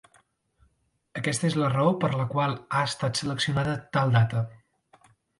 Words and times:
Aquesta 1.19 1.45
és 1.49 1.57
la 1.63 1.67
raó 1.73 1.91
per 2.03 2.09
la 2.21 2.25
qual 2.31 2.55
ha 2.77 2.81
estat 2.91 3.21
seleccionada 3.21 3.75
tal 3.99 4.15
data. 4.17 4.41